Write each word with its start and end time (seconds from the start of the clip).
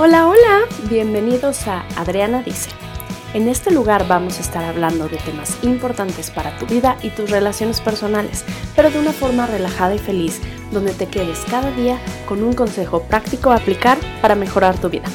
Hola, 0.00 0.28
hola, 0.28 0.60
bienvenidos 0.88 1.66
a 1.66 1.84
Adriana 2.00 2.44
Dice. 2.44 2.70
En 3.34 3.48
este 3.48 3.72
lugar 3.72 4.06
vamos 4.06 4.38
a 4.38 4.42
estar 4.42 4.62
hablando 4.62 5.08
de 5.08 5.16
temas 5.16 5.58
importantes 5.64 6.30
para 6.30 6.56
tu 6.56 6.66
vida 6.66 6.96
y 7.02 7.10
tus 7.10 7.28
relaciones 7.28 7.80
personales, 7.80 8.44
pero 8.76 8.92
de 8.92 9.00
una 9.00 9.10
forma 9.12 9.48
relajada 9.48 9.96
y 9.96 9.98
feliz, 9.98 10.40
donde 10.70 10.94
te 10.94 11.08
quedes 11.08 11.44
cada 11.50 11.72
día 11.72 11.98
con 12.28 12.44
un 12.44 12.52
consejo 12.52 13.02
práctico 13.02 13.50
a 13.50 13.56
aplicar 13.56 13.98
para 14.22 14.36
mejorar 14.36 14.80
tu 14.80 14.88
vida. 14.88 15.08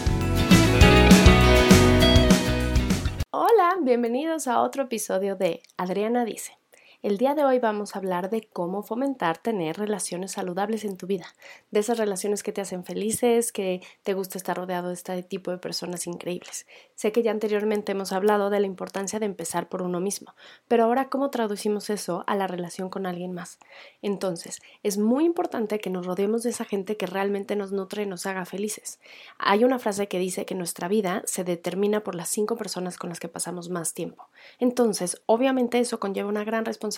Hola, 3.32 3.78
bienvenidos 3.82 4.48
a 4.48 4.60
otro 4.60 4.84
episodio 4.84 5.38
de 5.38 5.64
Adriana 5.78 6.26
Dice. 6.26 6.58
El 7.04 7.18
día 7.18 7.36
de 7.36 7.44
hoy 7.44 7.60
vamos 7.60 7.94
a 7.94 8.00
hablar 8.00 8.30
de 8.30 8.48
cómo 8.54 8.82
fomentar 8.82 9.38
tener 9.38 9.76
relaciones 9.76 10.32
saludables 10.32 10.86
en 10.86 10.96
tu 10.96 11.06
vida, 11.06 11.26
de 11.70 11.82
esas 11.82 11.98
relaciones 11.98 12.44
que 12.44 12.54
te 12.54 12.62
hacen 12.62 12.86
felices, 12.86 13.52
que 13.52 13.82
te 14.04 14.14
gusta 14.14 14.38
estar 14.38 14.56
rodeado 14.56 14.88
de 14.88 14.94
este 14.94 15.22
tipo 15.22 15.52
de 15.52 15.58
personas 15.58 16.08
increíbles. 16.08 16.66
Sé 16.96 17.12
que 17.12 17.22
ya 17.22 17.32
anteriormente 17.32 17.92
hemos 17.92 18.14
hablado 18.14 18.50
de 18.50 18.62
la 18.62 18.68
importancia 18.68 19.20
de 19.20 19.26
empezar 19.26 19.68
por 19.68 19.82
uno 19.82 20.00
mismo, 20.00 20.34
pero 20.70 20.86
ahora 20.86 21.10
cómo 21.10 21.30
traducimos 21.30 21.90
eso 21.90 22.24
a 22.26 22.38
la 22.38 22.48
relación 22.48 22.90
con 22.90 23.06
alguien 23.06 23.34
más. 23.34 23.60
Entonces, 24.02 24.62
es 24.82 24.98
muy 24.98 25.26
importante 25.26 25.80
que 25.80 25.90
nos 25.90 26.06
rodeemos 26.06 26.44
de 26.44 26.52
esa 26.52 26.64
gente 26.64 26.96
que 26.96 27.06
realmente 27.06 27.58
nos 27.58 27.74
nutre 27.74 28.04
y 28.04 28.06
nos 28.06 28.26
haga 28.28 28.46
felices. 28.46 29.02
Hay 29.40 29.66
una 29.66 29.78
frase 29.78 30.08
que 30.08 30.20
dice 30.20 30.46
que 30.46 30.56
nuestra 30.56 30.88
vida 30.88 31.22
se 31.26 31.44
determina 31.44 32.00
por 32.00 32.16
las 32.16 32.30
cinco 32.30 32.56
personas 32.56 32.98
con 32.98 33.10
las 33.10 33.20
que 33.20 33.28
pasamos 33.28 33.68
más 33.68 33.94
tiempo. 33.94 34.30
Entonces, 34.58 35.22
obviamente 35.26 35.80
eso 35.80 36.00
conlleva 36.00 36.30
una 36.30 36.46
gran 36.46 36.64
responsabilidad 36.64 36.93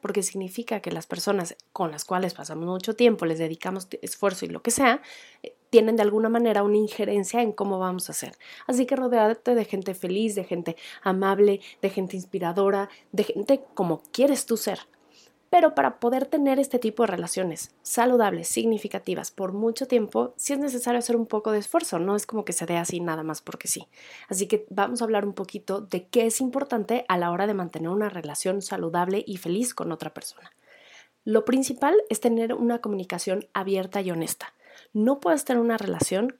porque 0.00 0.22
significa 0.22 0.80
que 0.80 0.90
las 0.90 1.06
personas 1.06 1.56
con 1.72 1.90
las 1.90 2.04
cuales 2.04 2.34
pasamos 2.34 2.66
mucho 2.66 2.94
tiempo, 2.94 3.26
les 3.26 3.38
dedicamos 3.38 3.88
esfuerzo 4.02 4.44
y 4.44 4.48
lo 4.48 4.62
que 4.62 4.70
sea, 4.70 5.02
eh, 5.42 5.54
tienen 5.70 5.96
de 5.96 6.02
alguna 6.02 6.28
manera 6.28 6.62
una 6.62 6.76
injerencia 6.76 7.42
en 7.42 7.52
cómo 7.52 7.78
vamos 7.78 8.08
a 8.08 8.12
hacer. 8.12 8.36
Así 8.66 8.86
que 8.86 8.96
rodeate 8.96 9.54
de 9.54 9.64
gente 9.64 9.94
feliz, 9.94 10.34
de 10.34 10.44
gente 10.44 10.76
amable, 11.02 11.60
de 11.82 11.90
gente 11.90 12.16
inspiradora, 12.16 12.88
de 13.12 13.24
gente 13.24 13.64
como 13.74 14.02
quieres 14.12 14.46
tú 14.46 14.56
ser. 14.56 14.80
Pero 15.50 15.74
para 15.74 15.98
poder 15.98 16.26
tener 16.26 16.58
este 16.58 16.78
tipo 16.78 17.02
de 17.02 17.08
relaciones 17.08 17.74
saludables, 17.82 18.48
significativas 18.48 19.30
por 19.30 19.52
mucho 19.52 19.86
tiempo, 19.86 20.34
sí 20.36 20.52
es 20.52 20.58
necesario 20.58 20.98
hacer 20.98 21.16
un 21.16 21.26
poco 21.26 21.52
de 21.52 21.58
esfuerzo, 21.58 21.98
no 21.98 22.16
es 22.16 22.26
como 22.26 22.44
que 22.44 22.52
se 22.52 22.66
dé 22.66 22.76
así 22.76 23.00
nada 23.00 23.22
más 23.22 23.40
porque 23.40 23.66
sí. 23.66 23.88
Así 24.28 24.46
que 24.46 24.66
vamos 24.68 25.00
a 25.00 25.04
hablar 25.04 25.24
un 25.24 25.32
poquito 25.32 25.80
de 25.80 26.06
qué 26.06 26.26
es 26.26 26.40
importante 26.40 27.06
a 27.08 27.16
la 27.16 27.30
hora 27.30 27.46
de 27.46 27.54
mantener 27.54 27.88
una 27.88 28.10
relación 28.10 28.60
saludable 28.60 29.24
y 29.26 29.38
feliz 29.38 29.74
con 29.74 29.90
otra 29.90 30.12
persona. 30.12 30.52
Lo 31.24 31.44
principal 31.44 31.96
es 32.10 32.20
tener 32.20 32.54
una 32.54 32.80
comunicación 32.80 33.46
abierta 33.54 34.00
y 34.02 34.10
honesta. 34.10 34.54
No 34.92 35.20
puedes 35.20 35.44
tener 35.44 35.62
una 35.62 35.78
relación 35.78 36.38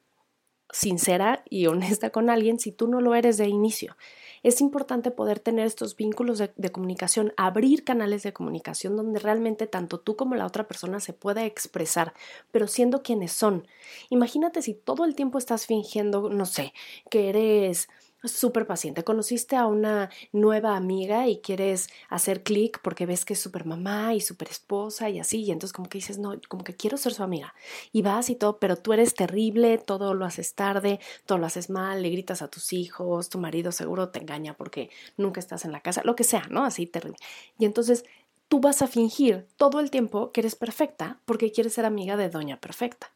sincera 0.71 1.43
y 1.49 1.67
honesta 1.67 2.11
con 2.11 2.29
alguien 2.29 2.59
si 2.59 2.73
tú 2.73 2.89
no 2.89 3.01
lo 3.01 3.15
eres 3.15 3.39
de 3.39 3.49
inicio 3.49 3.97
es 4.43 4.61
importante 4.61 5.11
poder 5.11 5.41
tener 5.41 5.67
estos 5.67 5.97
vínculos 5.97 6.39
de, 6.39 6.73
comunicación, 6.73 7.33
abrir 7.37 7.85
canales 7.85 8.23
de 8.23 8.33
comunicación 8.33 8.97
donde 8.97 9.21
realmente 9.21 9.67
tanto 9.67 9.99
tú 9.99 10.17
como 10.17 10.35
la 10.35 10.47
otra 10.47 10.69
persona 10.69 11.01
se 11.01 11.13
pueda 11.13 11.45
expresar, 11.45 12.15
pero 12.51 12.67
siendo 12.67 13.03
quienes 13.03 13.33
son. 13.33 13.67
Imagínate 14.11 14.63
si 14.63 14.75
todo 14.75 15.05
el 15.05 15.15
tiempo 15.15 15.39
estás 15.39 15.67
fingiendo, 15.67 16.31
no 16.31 16.47
sé, 16.47 16.73
que 17.11 17.29
eres 17.29 17.89
súper 18.25 18.67
paciente. 18.67 19.05
Conociste 19.05 19.57
a 19.57 19.67
una 19.67 20.11
nueva 20.33 20.77
amiga 20.77 21.29
y 21.29 21.41
quieres 21.41 21.89
hacer 22.09 22.43
clic 22.43 22.81
porque 22.83 23.07
ves 23.07 23.25
que 23.25 23.35
es 23.35 23.41
súper 23.41 23.65
mamá 23.65 24.15
y 24.15 24.21
súper 24.21 24.49
esposa 24.49 25.09
y 25.09 25.21
así, 25.21 25.43
y 25.43 25.53
entonces 25.53 25.73
como 25.73 25.89
que 25.89 25.99
dices, 25.99 26.19
no, 26.19 26.35
como 26.49 26.65
que 26.65 26.75
quiero 26.75 26.97
ser 26.97 27.15
su 27.15 27.23
amiga. 27.23 27.55
Y 27.93 28.03
vas 28.03 28.31
y 28.31 28.35
todo, 28.35 28.59
pero 28.59 28.77
tú 28.77 28.93
eres 28.93 29.15
terrible, 29.15 29.79
todo 29.79 30.15
lo 30.15 30.25
haces 30.25 30.55
tarde, 30.55 31.01
todo 31.27 31.39
lo 31.39 31.47
haces 31.47 31.71
mal, 31.71 32.03
le 32.03 32.11
gritas 32.11 32.43
a 32.43 32.49
tus 32.49 32.73
hijos, 32.73 33.29
tu 33.29 33.39
marido 33.39 33.73
seguro 33.73 34.09
te 34.09 34.21
engaña 34.21 34.57
porque 34.57 34.91
nunca 35.17 35.41
estás 35.41 35.65
en 35.65 35.73
la 35.73 35.81
casa, 35.81 36.03
lo 36.05 36.17
que 36.17 36.25
sea, 36.25 36.47
¿no? 36.51 36.65
Así 36.65 36.87
terrible. 36.87 37.19
Y 37.59 37.65
entonces 37.65 38.05
tú 38.49 38.61
vas 38.61 38.83
a 38.83 38.87
fingir 38.89 39.47
todo 39.57 39.81
el 39.81 39.91
tiempo 39.91 40.33
que 40.33 40.41
eres 40.41 40.57
perfecta 40.57 41.21
porque 41.25 41.53
quieres 41.53 41.75
ser 41.75 41.85
amiga 41.85 42.17
de 42.17 42.31
Doña 42.31 42.61
Perfecta. 42.61 43.13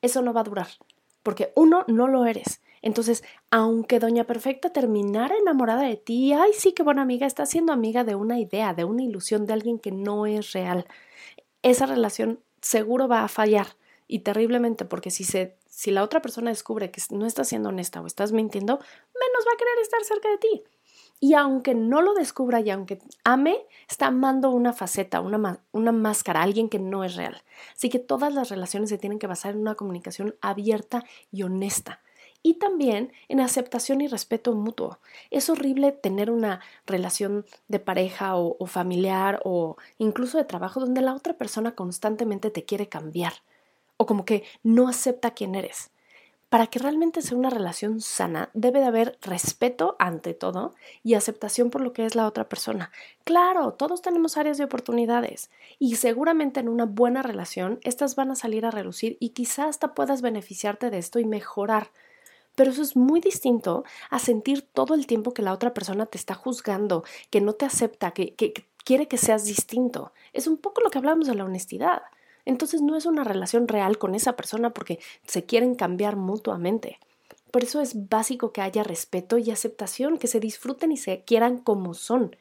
Eso 0.00 0.22
no 0.22 0.32
va 0.32 0.42
a 0.42 0.44
durar, 0.44 0.68
porque 1.22 1.52
uno, 1.56 1.84
no 1.88 2.06
lo 2.06 2.26
eres. 2.26 2.60
Entonces, 2.86 3.24
aunque 3.50 3.98
Doña 3.98 4.28
Perfecta 4.28 4.70
terminara 4.70 5.36
enamorada 5.36 5.82
de 5.82 5.96
ti, 5.96 6.32
ay, 6.32 6.52
sí, 6.52 6.70
qué 6.70 6.84
buena 6.84 7.02
amiga, 7.02 7.26
está 7.26 7.44
siendo 7.44 7.72
amiga 7.72 8.04
de 8.04 8.14
una 8.14 8.38
idea, 8.38 8.74
de 8.74 8.84
una 8.84 9.02
ilusión, 9.02 9.44
de 9.44 9.54
alguien 9.54 9.80
que 9.80 9.90
no 9.90 10.24
es 10.24 10.52
real. 10.52 10.86
Esa 11.62 11.86
relación 11.86 12.38
seguro 12.60 13.08
va 13.08 13.24
a 13.24 13.28
fallar 13.28 13.66
y 14.06 14.20
terriblemente, 14.20 14.84
porque 14.84 15.10
si, 15.10 15.24
se, 15.24 15.56
si 15.68 15.90
la 15.90 16.04
otra 16.04 16.22
persona 16.22 16.50
descubre 16.50 16.92
que 16.92 17.02
no 17.10 17.26
estás 17.26 17.48
siendo 17.48 17.70
honesta 17.70 18.00
o 18.00 18.06
estás 18.06 18.30
mintiendo, 18.30 18.74
menos 18.76 19.46
va 19.48 19.52
a 19.52 19.58
querer 19.58 19.78
estar 19.82 20.04
cerca 20.04 20.30
de 20.30 20.38
ti. 20.38 20.62
Y 21.18 21.34
aunque 21.34 21.74
no 21.74 22.02
lo 22.02 22.14
descubra 22.14 22.60
y 22.60 22.70
aunque 22.70 23.00
ame, 23.24 23.66
está 23.90 24.06
amando 24.06 24.52
una 24.52 24.72
faceta, 24.72 25.20
una, 25.20 25.58
una 25.72 25.90
máscara, 25.90 26.40
alguien 26.40 26.68
que 26.68 26.78
no 26.78 27.02
es 27.02 27.16
real. 27.16 27.42
Así 27.74 27.90
que 27.90 27.98
todas 27.98 28.32
las 28.32 28.48
relaciones 28.48 28.90
se 28.90 28.98
tienen 28.98 29.18
que 29.18 29.26
basar 29.26 29.54
en 29.54 29.62
una 29.62 29.74
comunicación 29.74 30.36
abierta 30.40 31.02
y 31.32 31.42
honesta 31.42 32.00
y 32.46 32.54
también 32.54 33.12
en 33.28 33.40
aceptación 33.40 34.00
y 34.02 34.06
respeto 34.06 34.54
mutuo. 34.54 35.00
Es 35.32 35.50
horrible 35.50 35.90
tener 35.90 36.30
una 36.30 36.60
relación 36.86 37.44
de 37.66 37.80
pareja 37.80 38.36
o, 38.36 38.64
familiar 38.66 39.40
o 39.42 39.76
incluso 39.98 40.38
de 40.38 40.44
trabajo 40.44 40.78
donde 40.78 41.00
la 41.00 41.14
otra 41.14 41.32
persona 41.32 41.74
constantemente 41.74 42.52
te 42.52 42.64
quiere 42.64 42.88
cambiar 42.88 43.32
o 43.96 44.06
como 44.06 44.24
que 44.24 44.44
no 44.62 44.86
acepta 44.86 45.32
quién 45.32 45.56
eres. 45.56 45.90
Para 46.48 46.68
que 46.68 46.78
realmente 46.78 47.20
sea 47.20 47.36
una 47.36 47.50
relación 47.50 48.00
sana, 48.00 48.50
debe 48.54 48.78
de 48.78 48.86
haber 48.86 49.18
respeto 49.22 49.96
ante 49.98 50.32
todo 50.32 50.72
y 51.02 51.14
aceptación 51.14 51.70
por 51.70 51.80
lo 51.80 51.92
que 51.92 52.06
es 52.06 52.14
la 52.14 52.28
otra 52.28 52.48
persona. 52.48 52.92
Claro, 53.24 53.72
todos 53.72 54.02
tenemos 54.02 54.36
áreas 54.36 54.56
de 54.56 54.64
oportunidades 54.64 55.50
y 55.80 55.96
seguramente 55.96 56.60
en 56.60 56.68
una 56.68 56.84
buena 56.84 57.22
relación 57.22 57.80
estas 57.82 58.14
van 58.14 58.30
a 58.30 58.36
salir 58.36 58.64
a 58.66 58.70
relucir 58.70 59.16
y 59.18 59.30
quizás 59.30 59.70
hasta 59.70 59.94
puedas 59.94 60.22
beneficiarte 60.22 60.90
de 60.90 60.98
esto 60.98 61.18
y 61.18 61.24
mejorar 61.24 61.90
pero 62.56 62.72
eso 62.72 62.82
es 62.82 62.96
muy 62.96 63.20
distinto 63.20 63.84
a 64.10 64.18
sentir 64.18 64.62
todo 64.62 64.94
el 64.94 65.06
tiempo 65.06 65.32
que 65.32 65.42
la 65.42 65.52
otra 65.52 65.72
persona 65.72 66.06
te 66.06 66.18
está 66.18 66.34
juzgando, 66.34 67.04
que 67.30 67.40
no 67.40 67.52
te 67.52 67.66
acepta, 67.66 68.10
que, 68.10 68.34
quiere 68.84 69.06
que 69.06 69.18
seas 69.18 69.44
distinto. 69.44 70.12
Es 70.32 70.46
un 70.46 70.56
poco 70.56 70.80
lo 70.80 70.90
que 70.90 70.98
hablamos 70.98 71.26
de 71.28 71.34
la 71.34 71.44
honestidad. 71.44 72.02
Entonces 72.44 72.80
no 72.80 72.96
es 72.96 73.06
una 73.06 73.24
relación 73.24 73.68
real 73.68 73.98
con 73.98 74.14
esa 74.14 74.34
persona 74.36 74.70
porque 74.70 74.98
se 75.26 75.44
quieren 75.44 75.74
cambiar 75.74 76.16
mutuamente. 76.16 76.98
Por 77.50 77.64
eso 77.64 77.80
es 77.80 78.08
básico 78.08 78.52
que 78.52 78.62
haya 78.62 78.82
respeto 78.82 79.38
y 79.38 79.50
aceptación, 79.50 80.18
que 80.18 80.26
se 80.26 80.40
disfruten 80.40 80.92
y 80.92 80.96
se 80.96 81.22
quieran 81.24 81.58
como 81.58 81.94
son. 81.94 82.36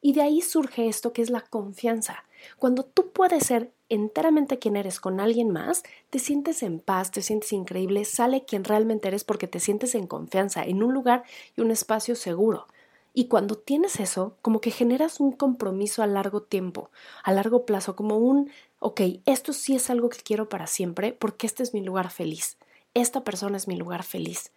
Y 0.00 0.14
de 0.14 0.22
ahí 0.22 0.40
surge 0.40 0.88
esto 0.88 1.12
que 1.12 1.22
es 1.22 1.30
la 1.30 1.42
confianza. 1.42 2.24
Cuando 2.58 2.84
tú 2.84 3.10
puedes 3.12 3.46
ser 3.46 3.70
enteramente 3.92 4.58
quien 4.58 4.76
eres 4.76 5.00
con 5.00 5.20
alguien 5.20 5.50
más, 5.50 5.82
te 6.08 6.18
sientes 6.18 6.62
en 6.62 6.80
paz, 6.80 7.10
te 7.10 7.20
sientes 7.20 7.52
increíble, 7.52 8.04
sale 8.06 8.44
quien 8.44 8.64
realmente 8.64 9.08
eres 9.08 9.22
porque 9.22 9.46
te 9.46 9.60
sientes 9.60 9.94
en 9.94 10.06
confianza, 10.06 10.64
en 10.64 10.82
un 10.82 10.94
lugar 10.94 11.24
y 11.56 11.60
un 11.60 11.70
espacio 11.70 12.16
seguro. 12.16 12.66
Y 13.12 13.26
cuando 13.26 13.56
tienes 13.56 14.00
eso, 14.00 14.38
como 14.40 14.62
que 14.62 14.70
generas 14.70 15.20
un 15.20 15.32
compromiso 15.32 16.02
a 16.02 16.06
largo 16.06 16.42
tiempo, 16.42 16.90
a 17.22 17.32
largo 17.32 17.66
plazo, 17.66 17.94
como 17.94 18.16
un, 18.16 18.50
ok, 18.78 19.02
esto 19.26 19.52
sí 19.52 19.74
es 19.74 19.90
algo 19.90 20.08
que 20.08 20.22
quiero 20.22 20.48
para 20.48 20.66
siempre 20.66 21.12
porque 21.12 21.46
este 21.46 21.62
es 21.62 21.74
mi 21.74 21.82
lugar 21.82 22.10
feliz, 22.10 22.56
esta 22.94 23.24
persona 23.24 23.58
es 23.58 23.68
mi 23.68 23.76
lugar 23.76 24.04
feliz 24.04 24.52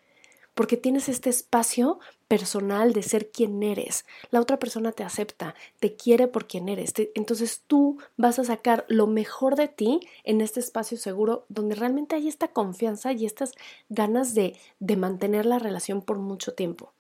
porque 0.56 0.78
tienes 0.78 1.10
este 1.10 1.30
espacio 1.30 2.00
personal 2.28 2.94
de 2.94 3.04
ser 3.04 3.30
quien 3.30 3.62
eres. 3.62 4.06
La 4.32 4.40
otra 4.40 4.58
persona 4.58 4.92
te 4.92 5.04
acepta, 5.04 5.54
te 5.80 5.96
quiere 5.96 6.28
por 6.28 6.48
quien 6.48 6.70
eres. 6.70 6.94
entonces 7.14 7.62
tú 7.68 8.00
vas 8.18 8.40
a 8.40 8.46
sacar 8.46 8.86
lo 8.88 9.06
mejor 9.06 9.56
de 9.56 9.68
ti 9.68 10.00
en 10.24 10.42
este 10.42 10.60
espacio 10.60 10.98
seguro 10.98 11.46
donde 11.50 11.76
realmente 11.76 12.16
hay 12.16 12.28
esta 12.28 12.48
confianza 12.48 13.12
y 13.12 13.26
estas 13.26 13.52
ganas 13.90 14.34
de, 14.34 14.56
mantener 14.98 15.46
la 15.46 15.60
relación 15.60 16.02
por 16.02 16.18
mucho 16.18 16.54
tiempo. 16.54 16.94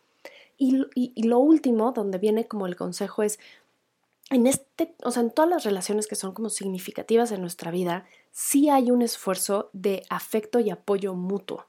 Y, 0.57 0.85
y 0.93 1.23
lo 1.23 1.39
último, 1.39 1.93
donde 1.93 2.17
viene 2.17 2.45
como 2.45 2.67
el 2.67 2.75
consejo 2.75 3.23
es, 3.23 3.39
en 4.29 4.47
este, 4.47 4.93
o 5.03 5.11
sea, 5.11 5.23
en 5.23 5.31
todas 5.31 5.49
las 5.49 5.63
relaciones 5.63 6.07
que 6.07 6.15
son 6.15 6.33
como 6.33 6.49
significativas 6.49 7.31
en 7.31 7.41
nuestra 7.41 7.71
vida, 7.71 8.05
sí 8.31 8.69
hay 8.69 8.91
un 8.91 9.01
esfuerzo 9.01 9.69
de 9.71 10.03
afecto 10.09 10.59
y 10.59 10.69
apoyo 10.71 11.13
mutuo. 11.13 11.65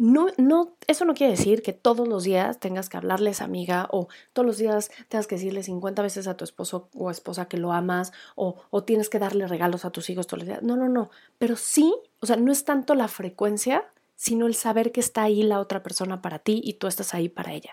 No, 0.00 0.28
no, 0.36 0.76
eso 0.86 1.04
no 1.04 1.14
quiere 1.14 1.32
decir 1.32 1.60
que 1.60 1.72
todos 1.72 2.06
los 2.06 2.22
días 2.22 2.60
tengas 2.60 2.88
que 2.88 2.96
hablarles 2.96 3.40
amiga 3.42 3.88
o 3.90 4.06
todos 4.32 4.46
los 4.46 4.56
días 4.58 4.90
tengas 5.08 5.26
que 5.26 5.34
decirle 5.34 5.64
50 5.64 6.02
veces 6.02 6.28
a 6.28 6.36
tu 6.36 6.44
esposo 6.44 6.88
o 6.94 7.10
esposa 7.10 7.48
que 7.48 7.56
lo 7.56 7.72
amas 7.72 8.12
o, 8.36 8.56
o 8.70 8.84
tienes 8.84 9.08
que 9.10 9.18
darle 9.18 9.48
regalos 9.48 9.84
a 9.84 9.90
tus 9.90 10.08
hijos 10.08 10.28
todos 10.28 10.40
los 10.40 10.46
días. 10.46 10.62
No, 10.62 10.76
no, 10.76 10.88
no. 10.88 11.10
Pero 11.38 11.56
sí, 11.56 11.92
o 12.20 12.26
sea, 12.26 12.36
no 12.36 12.52
es 12.52 12.64
tanto 12.64 12.94
la 12.94 13.08
frecuencia, 13.08 13.90
sino 14.14 14.46
el 14.46 14.54
saber 14.54 14.92
que 14.92 15.00
está 15.00 15.24
ahí 15.24 15.42
la 15.42 15.58
otra 15.58 15.82
persona 15.82 16.22
para 16.22 16.38
ti 16.38 16.60
y 16.62 16.74
tú 16.74 16.86
estás 16.86 17.12
ahí 17.14 17.28
para 17.28 17.52
ella. 17.52 17.72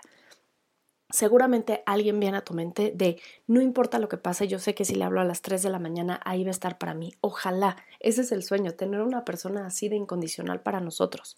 seguramente 1.08 1.82
alguien 1.86 2.18
viene 2.18 2.36
a 2.38 2.44
tu 2.44 2.52
mente 2.54 2.92
de 2.94 3.20
no 3.46 3.60
importa 3.62 3.98
lo 4.00 4.08
que 4.08 4.16
pase, 4.18 4.48
yo 4.48 4.58
sé 4.58 4.74
que 4.74 4.84
si 4.84 4.94
le 4.96 5.04
hablo 5.04 5.20
a 5.20 5.24
las 5.24 5.40
3 5.42 5.62
de 5.62 5.70
la 5.70 5.78
mañana, 5.78 6.20
ahí 6.24 6.42
va 6.42 6.48
a 6.48 6.50
estar 6.50 6.78
para 6.78 6.94
mí. 6.94 7.12
Ojalá, 7.20 7.76
ese 8.00 8.22
es 8.22 8.32
el 8.32 8.42
sueño, 8.42 8.72
tener 8.74 9.02
una 9.02 9.24
persona 9.24 9.66
así 9.66 9.88
de 9.88 9.96
incondicional 9.96 10.62
para 10.62 10.80
nosotros. 10.80 11.36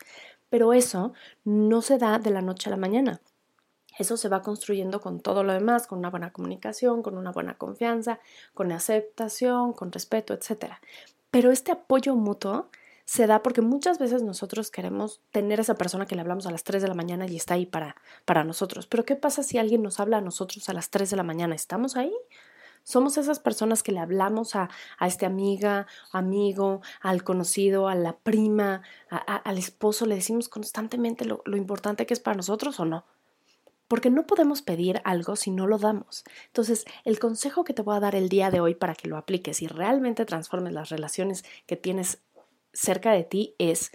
Pero 0.50 0.72
eso 0.72 1.12
no 1.44 1.82
se 1.82 1.98
da 1.98 2.18
de 2.18 2.30
la 2.30 2.42
noche 2.42 2.68
a 2.68 2.70
la 2.70 2.76
mañana. 2.76 3.20
Eso 3.98 4.16
se 4.16 4.28
va 4.28 4.42
construyendo 4.42 5.00
con 5.00 5.20
todo 5.20 5.42
lo 5.42 5.52
demás, 5.52 5.86
con 5.86 5.98
una 5.98 6.10
buena 6.10 6.32
comunicación, 6.32 7.02
con 7.02 7.18
una 7.18 7.32
buena 7.32 7.58
confianza, 7.58 8.20
con 8.54 8.70
aceptación, 8.70 9.72
con 9.72 9.90
respeto, 9.90 10.34
etc. 10.34 10.74
Pero 11.30 11.50
este 11.50 11.72
apoyo 11.72 12.14
mutuo 12.14 12.68
se 13.04 13.26
da 13.26 13.42
porque 13.42 13.62
muchas 13.62 13.98
veces 13.98 14.22
nosotros 14.22 14.70
queremos 14.70 15.20
tener 15.32 15.58
a 15.58 15.62
esa 15.62 15.74
persona 15.74 16.06
que 16.06 16.14
le 16.14 16.20
hablamos 16.20 16.46
a 16.46 16.50
las 16.50 16.62
3 16.62 16.82
de 16.82 16.88
la 16.88 16.94
mañana 16.94 17.26
y 17.26 17.36
está 17.36 17.54
ahí 17.54 17.66
para, 17.66 17.96
para 18.24 18.44
nosotros. 18.44 18.86
Pero 18.86 19.04
¿qué 19.04 19.16
pasa 19.16 19.42
si 19.42 19.58
alguien 19.58 19.82
nos 19.82 19.98
habla 19.98 20.18
a 20.18 20.20
nosotros 20.20 20.68
a 20.68 20.74
las 20.74 20.90
3 20.90 21.10
de 21.10 21.16
la 21.16 21.22
mañana? 21.22 21.54
¿Estamos 21.54 21.96
ahí? 21.96 22.14
Somos 22.82 23.18
esas 23.18 23.40
personas 23.40 23.82
que 23.82 23.92
le 23.92 24.00
hablamos 24.00 24.56
a, 24.56 24.68
a 24.98 25.06
esta 25.06 25.26
amiga, 25.26 25.86
amigo, 26.12 26.80
al 27.00 27.24
conocido, 27.24 27.88
a 27.88 27.94
la 27.94 28.16
prima, 28.16 28.82
al 29.10 29.58
esposo, 29.58 30.06
le 30.06 30.16
decimos 30.16 30.48
constantemente 30.48 31.24
lo, 31.24 31.42
lo 31.44 31.56
importante 31.56 32.06
que 32.06 32.14
es 32.14 32.20
para 32.20 32.36
nosotros 32.36 32.80
o 32.80 32.84
no 32.84 33.04
porque 33.88 34.10
no 34.10 34.26
podemos 34.26 34.60
pedir 34.60 35.00
algo 35.04 35.34
si 35.34 35.50
no 35.50 35.66
lo 35.66 35.78
damos. 35.78 36.22
Entonces, 36.48 36.84
el 37.04 37.18
consejo 37.18 37.64
que 37.64 37.72
te 37.72 37.80
voy 37.80 37.96
a 37.96 38.00
dar 38.00 38.14
el 38.14 38.28
día 38.28 38.50
de 38.50 38.60
hoy 38.60 38.74
para 38.74 38.94
que 38.94 39.08
lo 39.08 39.16
apliques 39.16 39.62
y 39.62 39.66
realmente 39.66 40.26
transformes 40.26 40.74
las 40.74 40.90
relaciones 40.90 41.42
que 41.66 41.76
tienes 41.76 42.20
cerca 42.74 43.12
de 43.12 43.24
ti 43.24 43.54
es 43.58 43.90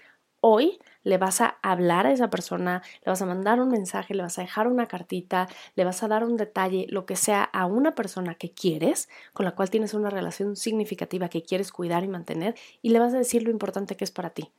hoy 0.45 0.78
le 1.04 1.18
vas 1.18 1.40
a 1.40 1.57
hablar 1.62 2.06
a 2.06 2.12
esa 2.12 2.30
persona, 2.30 2.84
le 3.06 3.10
vas 3.10 3.22
a 3.22 3.25
mandar 3.25 3.62
un 3.62 3.69
mensaje, 3.69 4.13
le 4.13 4.24
vas 4.24 4.38
a 4.38 4.42
dejar 4.42 4.68
una 4.68 4.90
cartita, 4.90 5.48
le 5.75 5.86
vas 5.86 6.04
a 6.04 6.10
dar 6.10 6.25
un 6.25 6.36
detalle, 6.36 6.86
lo 6.90 7.06
que 7.06 7.16
sea, 7.16 7.44
a 7.44 7.66
una 7.66 7.95
persona 7.95 8.36
que 8.36 8.51
quieres, 8.51 9.07
con 9.31 9.45
la 9.45 9.56
cual 9.56 9.69
tienes 9.69 9.94
una 9.94 10.10
relación 10.10 10.57
significativa 10.57 11.30
que 11.30 11.44
quieres 11.44 11.72
cuidar 11.72 12.04
y 12.04 12.10
mantener, 12.10 12.56
y 12.81 12.90
le 12.90 13.00
vas 13.00 13.13
a 13.13 13.18
decir 13.19 13.44
lo 13.44 13.51
importante 13.51 13.95
que 13.95 14.04
es 14.04 14.12
para 14.12 14.31
ti. 14.31 14.51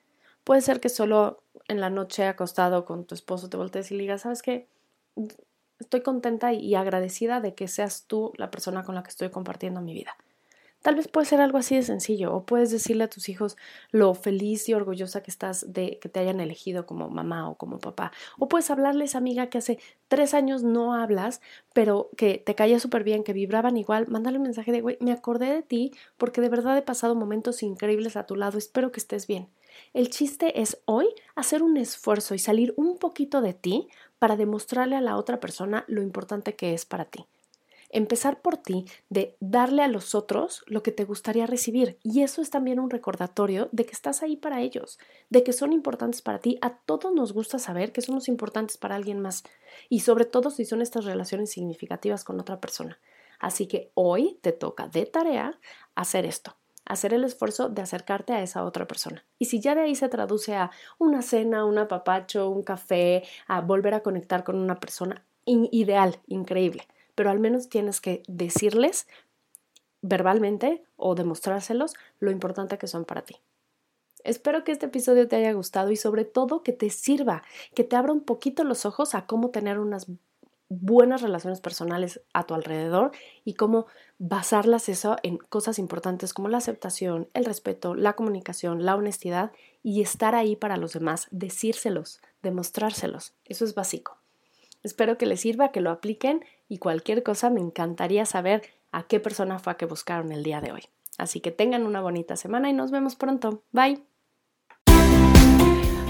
Puede 0.42 0.62
ser 0.62 0.80
que 0.80 0.88
solo 0.88 1.42
en 1.68 1.80
la 1.80 1.90
noche 1.90 2.24
acostado 2.24 2.86
con 2.86 3.04
tu 3.04 3.14
esposo 3.14 3.50
te 3.50 3.58
voltees 3.58 3.90
y 3.90 3.96
le 3.96 4.02
digas, 4.02 4.22
¿sabes 4.22 4.40
qué? 4.40 4.66
Estoy 5.78 6.00
contenta 6.00 6.54
y 6.54 6.74
agradecida 6.74 7.40
de 7.40 7.54
que 7.54 7.68
seas 7.68 8.06
tú 8.06 8.32
la 8.38 8.50
persona 8.50 8.84
con 8.84 8.94
la 8.94 9.02
que 9.02 9.10
estoy 9.10 9.28
compartiendo 9.30 9.82
mi 9.82 9.92
vida. 9.92 10.16
Tal 10.84 10.96
vez 10.96 11.08
puede 11.08 11.24
ser 11.24 11.40
algo 11.40 11.56
así 11.56 11.74
de 11.74 11.82
sencillo 11.82 12.34
o 12.34 12.44
puedes 12.44 12.70
decirle 12.70 13.04
a 13.04 13.08
tus 13.08 13.30
hijos 13.30 13.56
lo 13.90 14.12
feliz 14.12 14.68
y 14.68 14.74
orgullosa 14.74 15.22
que 15.22 15.30
estás 15.30 15.72
de 15.72 15.98
que 15.98 16.10
te 16.10 16.20
hayan 16.20 16.40
elegido 16.40 16.84
como 16.84 17.08
mamá 17.08 17.48
o 17.48 17.54
como 17.54 17.78
papá. 17.78 18.12
O 18.38 18.48
puedes 18.48 18.68
hablarles 18.70 19.14
amiga 19.14 19.46
que 19.46 19.56
hace 19.56 19.78
tres 20.08 20.34
años 20.34 20.62
no 20.62 20.92
hablas, 20.92 21.40
pero 21.72 22.10
que 22.18 22.36
te 22.36 22.54
caía 22.54 22.78
súper 22.80 23.02
bien, 23.02 23.24
que 23.24 23.32
vibraban 23.32 23.78
igual. 23.78 24.08
Mándale 24.08 24.36
un 24.36 24.42
mensaje 24.42 24.72
de, 24.72 24.82
güey, 24.82 24.98
me 25.00 25.12
acordé 25.12 25.54
de 25.54 25.62
ti 25.62 25.90
porque 26.18 26.42
de 26.42 26.50
verdad 26.50 26.76
he 26.76 26.82
pasado 26.82 27.14
momentos 27.14 27.62
increíbles 27.62 28.18
a 28.18 28.26
tu 28.26 28.36
lado. 28.36 28.58
Espero 28.58 28.92
que 28.92 29.00
estés 29.00 29.26
bien. 29.26 29.48
El 29.94 30.10
chiste 30.10 30.60
es 30.60 30.82
hoy 30.84 31.06
hacer 31.34 31.62
un 31.62 31.78
esfuerzo 31.78 32.34
y 32.34 32.38
salir 32.38 32.74
un 32.76 32.98
poquito 32.98 33.40
de 33.40 33.54
ti 33.54 33.88
para 34.18 34.36
demostrarle 34.36 34.96
a 34.96 35.00
la 35.00 35.16
otra 35.16 35.40
persona 35.40 35.86
lo 35.88 36.02
importante 36.02 36.56
que 36.56 36.74
es 36.74 36.84
para 36.84 37.06
ti 37.06 37.26
empezar 37.94 38.42
por 38.42 38.56
ti 38.56 38.84
de 39.08 39.36
darle 39.40 39.82
a 39.82 39.88
los 39.88 40.14
otros 40.14 40.64
lo 40.66 40.82
que 40.82 40.92
te 40.92 41.04
gustaría 41.04 41.46
recibir. 41.46 41.98
Y 42.02 42.22
eso 42.22 42.42
es 42.42 42.50
también 42.50 42.80
un 42.80 42.90
recordatorio 42.90 43.68
de 43.72 43.86
que 43.86 43.92
estás 43.92 44.22
ahí 44.22 44.36
para 44.36 44.60
ellos, 44.60 44.98
de 45.30 45.42
que 45.42 45.52
son 45.52 45.72
importantes 45.72 46.20
para 46.20 46.40
ti. 46.40 46.58
A 46.60 46.76
todos 46.76 47.14
nos 47.14 47.32
gusta 47.32 47.58
saber 47.58 47.92
que 47.92 48.02
somos 48.02 48.28
importantes 48.28 48.76
para 48.76 48.96
alguien 48.96 49.20
más 49.20 49.44
y 49.88 50.00
sobre 50.00 50.24
todo 50.24 50.50
si 50.50 50.64
son 50.64 50.82
estas 50.82 51.04
relaciones 51.04 51.50
significativas 51.50 52.24
con 52.24 52.38
otra 52.40 52.60
persona. 52.60 52.98
Así 53.38 53.66
que 53.66 53.90
hoy 53.94 54.38
te 54.42 54.52
toca 54.52 54.88
de 54.88 55.06
tarea 55.06 55.58
hacer 55.94 56.26
esto 56.26 56.56
hacer 56.86 57.14
el 57.14 57.24
esfuerzo 57.24 57.70
de 57.70 57.80
acercarte 57.80 58.34
a 58.34 58.42
esa 58.42 58.62
otra 58.62 58.86
persona. 58.86 59.24
Y 59.38 59.46
si 59.46 59.58
ya 59.58 59.74
de 59.74 59.80
ahí 59.80 59.94
se 59.94 60.10
traduce 60.10 60.54
a 60.54 60.70
una 60.98 61.22
cena, 61.22 61.64
un 61.64 61.78
apapacho, 61.78 62.50
un 62.50 62.62
café, 62.62 63.22
a 63.46 63.62
volver 63.62 63.94
a 63.94 64.02
conectar 64.02 64.44
con 64.44 64.56
una 64.56 64.78
persona, 64.78 65.24
ideal, 65.46 66.20
increíble 66.26 66.86
pero 67.14 67.30
al 67.30 67.40
menos 67.40 67.68
tienes 67.68 68.00
que 68.00 68.22
decirles 68.28 69.06
verbalmente 70.02 70.84
o 70.96 71.14
demostrárselos 71.14 71.94
lo 72.20 72.30
importante 72.30 72.78
que 72.78 72.86
son 72.86 73.04
para 73.04 73.22
ti. 73.22 73.36
Espero 74.22 74.64
que 74.64 74.72
este 74.72 74.86
episodio 74.86 75.28
te 75.28 75.36
haya 75.36 75.52
gustado 75.52 75.90
y 75.90 75.96
sobre 75.96 76.24
todo 76.24 76.62
que 76.62 76.72
te 76.72 76.90
sirva, 76.90 77.42
que 77.74 77.84
te 77.84 77.96
abra 77.96 78.12
un 78.12 78.22
poquito 78.22 78.64
los 78.64 78.86
ojos 78.86 79.14
a 79.14 79.26
cómo 79.26 79.50
tener 79.50 79.78
unas 79.78 80.06
buenas 80.68 81.22
relaciones 81.22 81.60
personales 81.60 82.22
a 82.32 82.44
tu 82.44 82.54
alrededor 82.54 83.12
y 83.44 83.54
cómo 83.54 83.86
basarlas 84.18 84.88
eso 84.88 85.16
en 85.22 85.36
cosas 85.36 85.78
importantes 85.78 86.32
como 86.32 86.48
la 86.48 86.58
aceptación, 86.58 87.28
el 87.34 87.44
respeto, 87.44 87.94
la 87.94 88.14
comunicación, 88.14 88.84
la 88.84 88.96
honestidad 88.96 89.52
y 89.82 90.00
estar 90.00 90.34
ahí 90.34 90.56
para 90.56 90.76
los 90.76 90.94
demás, 90.94 91.28
decírselos, 91.30 92.20
demostrárselos. 92.42 93.34
Eso 93.44 93.64
es 93.64 93.74
básico. 93.74 94.23
Espero 94.84 95.16
que 95.16 95.26
les 95.26 95.40
sirva, 95.40 95.72
que 95.72 95.80
lo 95.80 95.90
apliquen 95.90 96.44
y 96.68 96.78
cualquier 96.78 97.22
cosa 97.22 97.50
me 97.50 97.60
encantaría 97.60 98.26
saber 98.26 98.62
a 98.92 99.02
qué 99.02 99.18
persona 99.18 99.58
fue 99.58 99.72
a 99.72 99.76
que 99.76 99.86
buscaron 99.86 100.30
el 100.30 100.44
día 100.44 100.60
de 100.60 100.72
hoy. 100.72 100.82
Así 101.16 101.40
que 101.40 101.50
tengan 101.50 101.84
una 101.84 102.02
bonita 102.02 102.36
semana 102.36 102.68
y 102.68 102.74
nos 102.74 102.90
vemos 102.90 103.16
pronto. 103.16 103.62
Bye. 103.72 104.02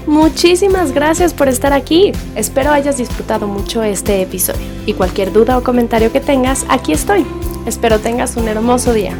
Muchísimas 0.07 0.91
gracias 0.91 1.33
por 1.33 1.47
estar 1.47 1.73
aquí. 1.73 2.11
Espero 2.35 2.71
hayas 2.71 2.97
disfrutado 2.97 3.47
mucho 3.47 3.81
este 3.81 4.21
episodio. 4.21 4.61
Y 4.85 4.93
cualquier 4.93 5.31
duda 5.31 5.57
o 5.57 5.63
comentario 5.63 6.11
que 6.11 6.19
tengas, 6.19 6.65
aquí 6.69 6.91
estoy. 6.91 7.25
Espero 7.65 7.99
tengas 7.99 8.35
un 8.35 8.47
hermoso 8.47 8.93
día. 8.93 9.17